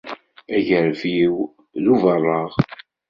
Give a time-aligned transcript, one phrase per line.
[0.55, 1.35] Agerfiw
[1.83, 2.51] d ubareɣ.